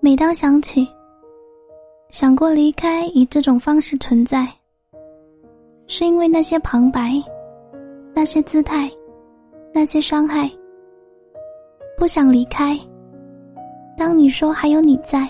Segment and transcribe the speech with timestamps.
[0.00, 0.86] 每当想起，
[2.10, 4.46] 想过离开以这种方式存在，
[5.86, 7.12] 是因为那些旁白，
[8.14, 8.90] 那些姿态，
[9.72, 10.50] 那些伤害。
[11.96, 12.78] 不想离开。
[13.96, 15.28] 当你说还有你在，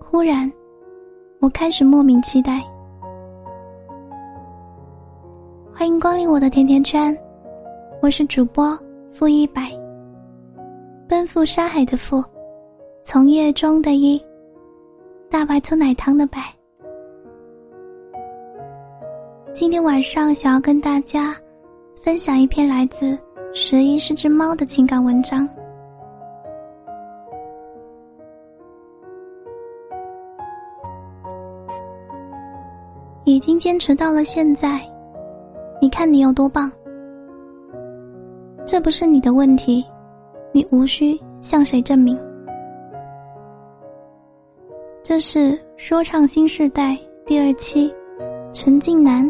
[0.00, 0.50] 忽然，
[1.40, 2.62] 我开始莫名期待。
[5.72, 7.16] 欢迎光临我的甜甜圈，
[8.02, 8.76] 我是主播
[9.10, 9.70] 负一百，
[11.08, 12.22] 奔赴山海的负。
[13.02, 14.20] 从业中的一，
[15.30, 16.55] 大白兔奶糖的白。
[19.58, 21.34] 今天晚上想要跟大家
[22.02, 23.18] 分享一篇来自
[23.54, 25.48] 十一是只猫的情感文章。
[33.24, 34.78] 已经坚持到了现在，
[35.80, 36.70] 你看你有多棒？
[38.66, 39.82] 这不是你的问题，
[40.52, 42.14] 你无需向谁证明。
[45.02, 47.90] 这是说唱新时代第二期，
[48.52, 49.26] 陈近南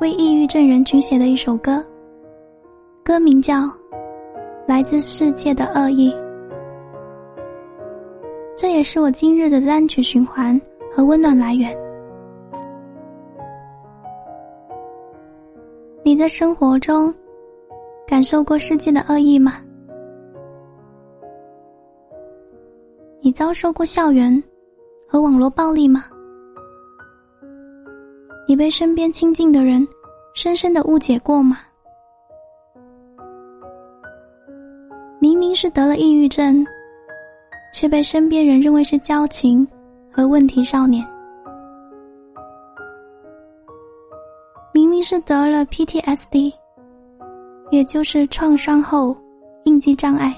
[0.00, 1.84] 为抑郁症人群写的一首歌，
[3.02, 3.54] 歌名叫
[4.64, 6.12] 《来自世界的恶意》。
[8.56, 10.60] 这也是我今日的单曲循环
[10.92, 11.76] 和温暖来源。
[16.04, 17.12] 你在生活中
[18.06, 19.54] 感受过世界的恶意吗？
[23.20, 24.40] 你遭受过校园？
[25.08, 26.04] 和网络暴力吗？
[28.48, 29.86] 你被身边亲近的人
[30.32, 31.58] 深深的误解过吗？
[35.20, 36.64] 明明是得了抑郁症，
[37.74, 39.68] 却被身边人认为是矫情
[40.10, 41.06] 和问题少年。
[44.72, 46.50] 明明是得了 PTSD，
[47.70, 49.14] 也就是创伤后
[49.64, 50.34] 应激障碍，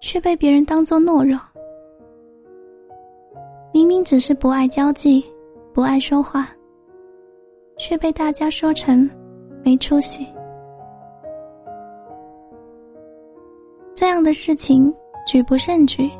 [0.00, 1.38] 却被别人当作懦弱。
[3.72, 5.24] 明明只是不爱交际，
[5.74, 6.48] 不爱说话，
[7.78, 9.08] 却被大家说成
[9.64, 10.26] 没出息。
[13.94, 14.92] 这样的事情
[15.26, 16.10] 举不胜举，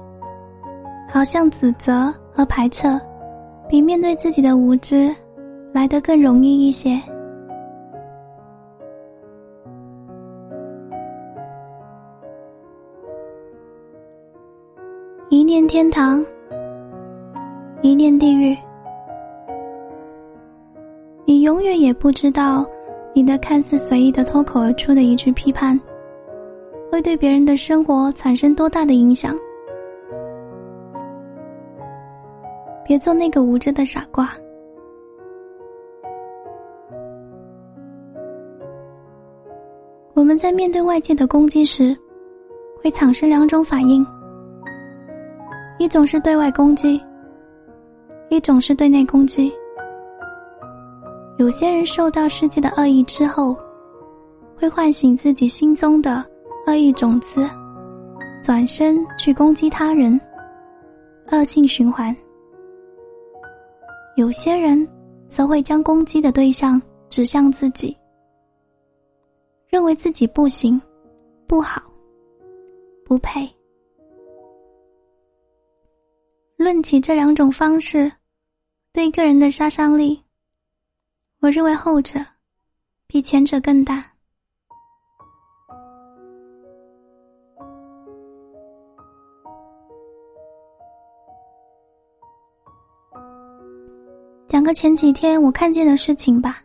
[1.07, 2.89] 好像指责和排斥，
[3.69, 5.15] 比面对自己的无知
[5.73, 6.99] 来得更容易一些。
[15.29, 16.25] 一念天堂。
[17.85, 18.57] 一念地狱，
[21.62, 22.67] 越也不知道，
[23.15, 25.78] 你的看似随意的脱口而出的一句批判，
[26.91, 29.37] 会对别人的生活产生多大的影响。
[32.84, 34.31] 别做那个无知的傻瓜。
[40.15, 41.97] 我们在面对外界的攻击时，
[42.83, 44.05] 会产生两种反应，
[45.79, 47.00] 一种是对外攻击。
[48.29, 49.53] 一种是对内攻击。
[51.43, 53.57] 有些人受到世界的恶意之后，
[54.57, 56.25] 会唤醒自己心中的
[56.69, 57.45] 恶意种子，
[58.41, 60.21] 转身去攻击他人，
[61.33, 62.17] 恶性循环。
[64.15, 64.89] 有些人
[65.27, 67.97] 则会将攻击的对象指向自己，
[69.67, 70.81] 认为自己不行、
[71.49, 71.83] 不好、
[73.05, 73.51] 不配。
[76.57, 78.13] 论起这两种方式。
[78.93, 80.23] 对个人的杀伤力，
[81.43, 82.21] 我认为后者
[83.09, 84.05] 比前者更大。
[94.47, 96.62] 讲个前几天我看见的事情吧。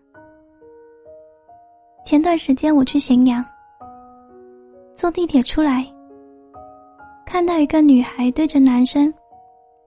[2.05, 3.43] 前段时间我去咸阳，
[4.93, 5.83] 坐地铁出来，
[7.25, 9.11] 看到一个女孩对着男生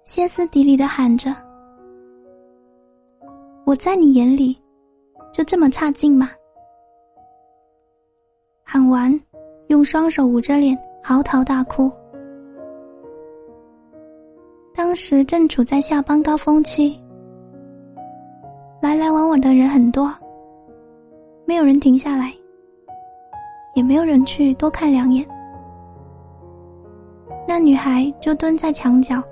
[0.03, 1.33] 歇斯底里的喊着。
[3.65, 4.61] 我在你眼里，
[5.32, 6.31] 就这么差劲吗？
[8.62, 9.21] 喊完，
[9.69, 11.91] 用双手捂着脸嚎啕大哭。
[14.75, 17.00] 当时正处在下班高峰期，
[18.81, 20.12] 来来往往的人很多，
[21.44, 22.33] 没有人停下来，
[23.75, 25.26] 也没有人去多看两眼。
[27.49, 29.23] 那女孩就蹲在墙角，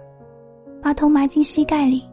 [0.82, 2.07] 把头埋进膝盖里。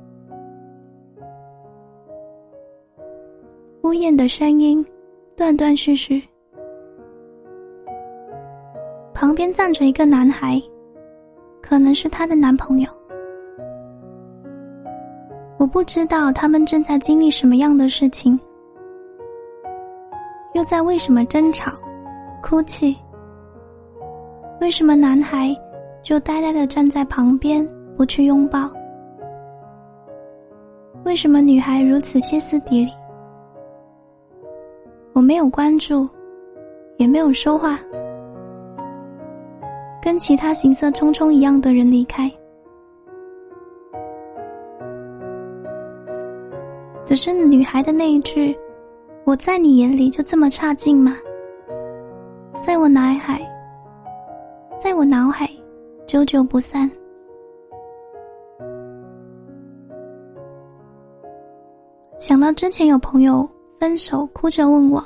[4.00, 4.86] 咽的声音
[5.36, 6.22] 断断续续。
[9.14, 10.62] 旁边站着一个男孩，
[11.62, 12.90] 可能是她的男朋友。
[15.58, 18.40] 我不知道他们正在经历什么样的事情，
[20.54, 21.72] 又在为什么争吵、
[22.44, 22.96] 哭泣。
[24.62, 25.56] 为什么男孩
[26.04, 27.68] 就呆呆的站在旁边，
[27.98, 28.70] 不去拥抱？
[31.04, 32.92] 为什么女孩如此歇斯底里？
[35.26, 36.08] 没有关注，
[36.98, 37.80] 也没有说话，
[40.00, 42.32] 跟其他行色匆匆一样的人离开。
[47.04, 48.56] 只是女孩的那一句
[49.26, 51.18] ：“我在你眼里就这么差劲吗？”
[52.62, 53.42] 在我脑海，
[54.80, 55.50] 在我脑海，
[56.06, 56.88] 久久不散。
[62.20, 63.50] 想到之前有朋友
[63.80, 65.04] 分手，哭着问：“我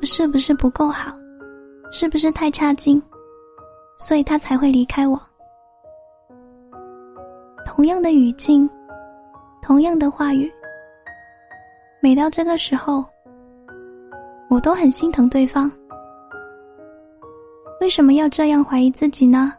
[0.00, 1.12] 我是不是不够好？
[1.90, 3.02] 是不是太差劲？
[3.98, 5.20] 所以他才会离开我？”
[7.66, 8.68] 同样的语境。
[9.60, 10.50] 同样的话语，
[12.00, 13.04] 每到这个时候，
[14.48, 15.70] 我都很心疼对方。
[17.80, 19.52] 为什么要这样怀疑自己呢？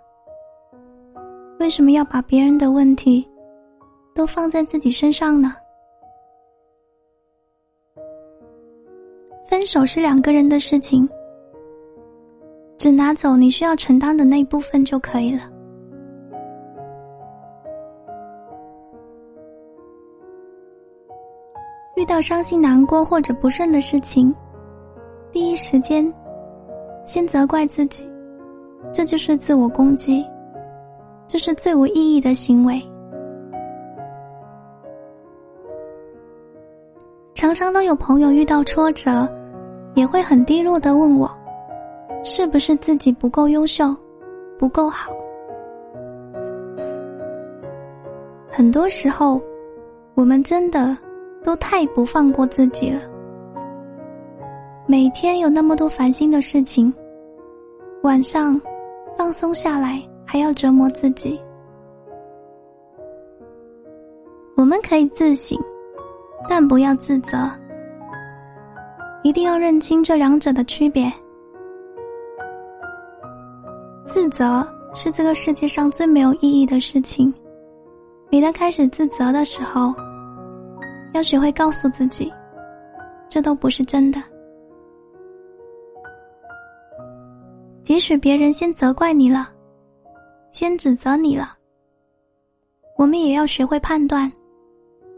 [1.59, 3.30] 为什么要把别人的问题
[4.15, 5.53] 都放在自己身上呢？
[9.49, 11.09] 分手是两个人的事情，
[12.77, 15.41] 只拿走你需要承担的那一部分就可以了。
[21.95, 24.31] 遇到伤心难过或者不顺的事情，
[25.31, 26.13] 第一时间
[27.03, 28.07] 先责怪自己，
[28.93, 30.23] 这就是自我攻击，
[31.27, 32.79] 这是最无意义的行为。
[37.33, 39.27] 常常都有朋友遇到挫折，
[39.95, 41.30] 也会很低落的问我，
[42.24, 43.95] 是不是自己不够优秀，
[44.57, 45.12] 不够好？
[48.50, 49.41] 很多时候，
[50.15, 50.97] 我们真的。
[51.41, 53.00] 都太不放过自己了。
[54.86, 56.94] 每天有那么多烦心的事情，
[58.03, 58.59] 晚上
[59.18, 61.39] 放松下来还要折磨自己。
[64.57, 65.57] 我们可以自省，
[66.50, 67.50] 但不要自责。
[69.24, 71.12] 一定要认清这两者的区别。
[74.06, 77.33] 自责是这个世界上最没有意义的事情。
[78.31, 79.94] 每当开始自责的时候。
[81.13, 82.31] 要学会告诉自己，
[83.27, 84.21] 这都不是真的。
[87.83, 89.50] 即使别人先责怪你了，
[90.51, 91.57] 先指责你了，
[92.95, 94.31] 我们也要学会判断，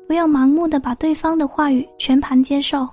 [0.07, 2.88] 不要盲目的把对方的话语全盘接受。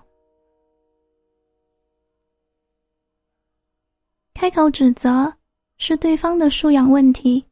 [4.40, 5.35] 开口指责
[5.79, 7.44] 是对方的素养问题，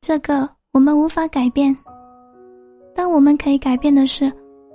[0.00, 1.72] 这个我们无法改变，
[2.92, 4.30] 但我们可以改变的是。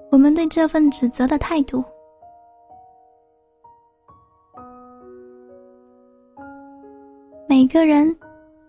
[0.09, 1.83] 我们对这份指责的态度。
[7.45, 8.17] 每个人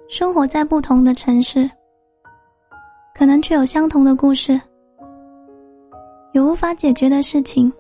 [0.08, 1.70] 生活在不同的城市，
[3.14, 4.60] 可能却有相同的故事，
[6.32, 7.72] 有无法解决的事情，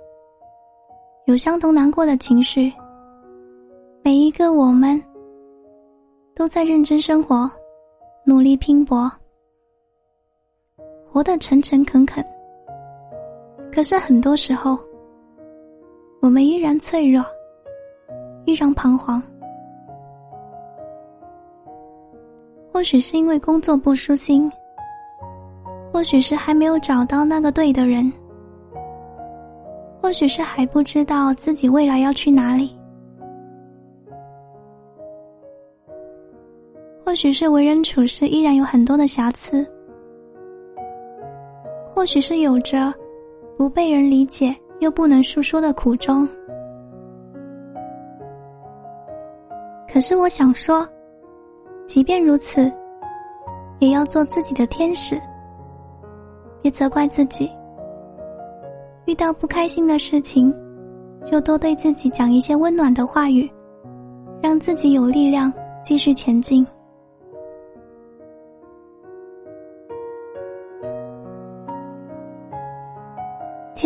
[1.24, 2.72] 有相同难过的情绪。
[4.08, 4.98] 每一个我们，
[6.34, 7.46] 都在认真生活，
[8.24, 9.12] 努力拼搏，
[11.12, 12.24] 活得诚诚恳恳。
[13.70, 14.78] 可是很多时候，
[16.22, 17.22] 我们依然脆弱，
[18.46, 19.22] 依然彷徨。
[22.72, 24.50] 或许是因为工作不舒心，
[25.92, 28.10] 或许是还没有找到那个对的人，
[30.00, 32.74] 或许是还不知道自己未来要去哪里，
[37.08, 39.66] 或许是为人处事依然有很多的瑕疵，
[41.94, 42.92] 或许是有着。
[43.56, 46.28] 不被人理解又不能诉说的苦衷。
[49.90, 50.86] 可是我想说，
[51.86, 52.70] 即便如此，
[53.78, 55.18] 也要做自己的天使。
[56.60, 57.50] 别责怪自己。
[59.06, 60.54] 遇到不开心的事情，
[61.24, 63.50] 就多对自己讲一些温暖的话语，
[64.42, 65.50] 让自己有力量
[65.82, 66.66] 继续前进。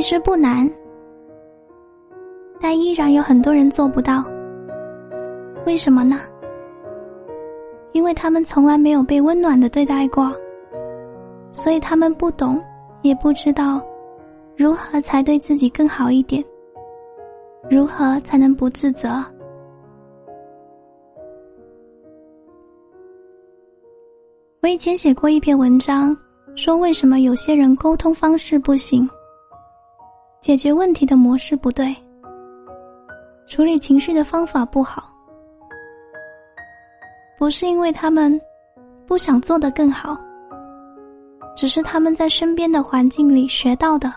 [0.03, 0.69] 其实不难，
[2.61, 4.25] 但依然有很多人做不到。
[5.65, 6.19] 为什么呢？
[7.93, 10.35] 因为他们从来没有被温暖的对待过，
[11.53, 12.61] 所以他们不懂，
[13.03, 13.81] 也不知道
[14.57, 16.45] 如何才对自己更好一点？
[17.71, 19.25] 如何才能不自责？
[24.63, 26.17] 我以前写过一篇文章，
[26.57, 29.09] 说为什么有些人沟通方式不行，
[30.43, 31.95] 解决问题的模式不对，
[33.47, 35.05] 处理情绪的方法不好，
[37.39, 38.39] 不是因为他们
[39.07, 40.19] 不想做得更好，
[41.57, 44.13] 只是他们在身边的环境里学到的、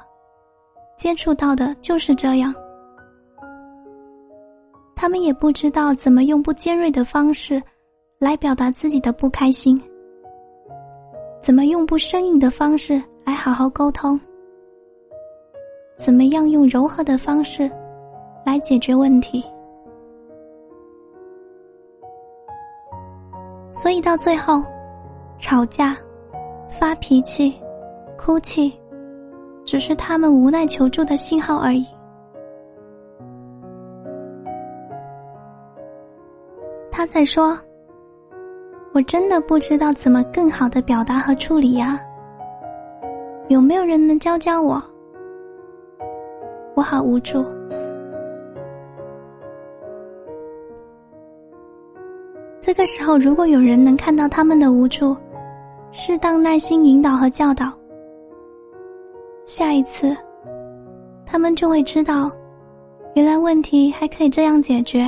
[0.98, 2.52] 接触到的就是这样。
[4.96, 7.62] 他们也不知道怎么用不尖锐的方式
[8.18, 9.80] 来表达自己的不开心，
[11.40, 14.20] 怎么用不生硬的方式来好好沟通，
[15.98, 17.70] 怎么样用柔和的方式
[18.46, 19.44] 来解决问题。
[23.72, 24.64] 所以到最后，
[25.38, 25.96] 吵架、
[26.80, 27.54] 发脾气、
[28.18, 28.74] 哭泣，
[29.66, 31.86] 只是他们无奈求助的信号而已。
[36.92, 37.60] 他在说
[38.94, 42.00] ：“我真的不知道怎么更好的表达和处理呀，
[43.50, 44.82] 有没有人能教教我？
[46.76, 47.44] 我好无助。”
[52.62, 55.16] 这个时候，如果有人能看到他们的无助，
[55.92, 57.72] 适当耐心引导和教导，
[59.46, 60.18] 下一次，
[61.26, 62.32] 他们就会知道，
[63.14, 65.06] 原来问题还可以这样解决。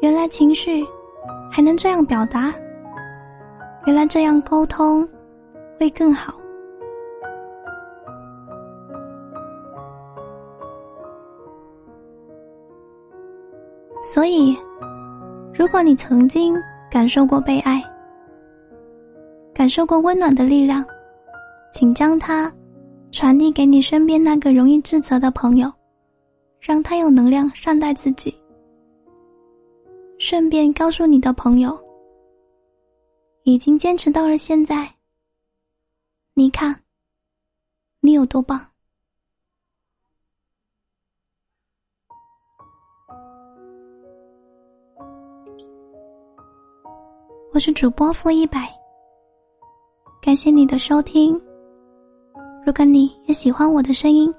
[0.00, 0.82] 原来情绪
[1.50, 2.54] 还能这样表达，
[3.84, 5.06] 原来这样沟通
[5.78, 6.34] 会更好。
[14.16, 14.56] 所以，
[15.52, 16.54] 如果你曾经
[16.90, 17.84] 感受过被爱，
[19.52, 20.82] 感受过温暖的力量，
[21.70, 22.50] 请将它
[23.12, 25.70] 传递给你身边那个容易自责的朋友，
[26.58, 28.34] 让他有能量善待自己。
[30.18, 31.78] 顺便告诉你的朋友，
[33.42, 34.90] 已经坚持到了现在。
[36.32, 36.74] 你看，
[38.00, 38.66] 你有多棒！
[47.56, 48.68] 我是主播负一百，
[50.20, 51.40] 感谢你的收听。
[52.66, 54.30] 如果你也喜欢我的声音，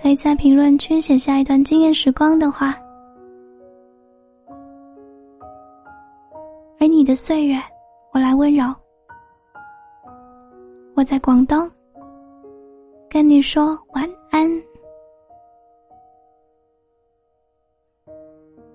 [0.00, 2.76] 可以在评论区写下一段惊艳时光的话。
[6.78, 7.60] 而你的岁月，
[8.12, 8.72] 我来温柔。
[10.94, 11.68] 我在广东，
[13.10, 14.48] 跟你说晚安。